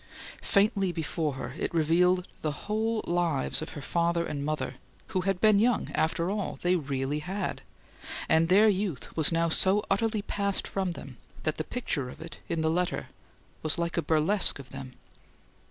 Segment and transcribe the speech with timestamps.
[0.41, 4.77] Faintly before her it revealed the whole lives of her father and mother,
[5.09, 7.61] who had been young, after all they REALLY had
[8.27, 12.39] and their youth was now so utterly passed from them that the picture of it,
[12.49, 13.09] in the letter,
[13.61, 14.93] was like a burlesque of them.